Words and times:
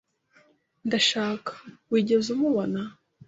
Ndashaka. 0.87 1.51
Wigeze 1.91 2.27
umubona? 2.35 2.79